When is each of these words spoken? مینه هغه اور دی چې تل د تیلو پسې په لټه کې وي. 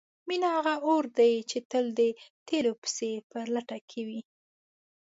مینه 0.27 0.49
هغه 0.57 0.75
اور 0.87 1.03
دی 1.19 1.33
چې 1.49 1.57
تل 1.71 1.85
د 1.99 2.01
تیلو 2.47 2.73
پسې 2.81 3.11
په 3.29 3.39
لټه 3.53 3.77
کې 3.89 4.01
وي. 4.07 4.21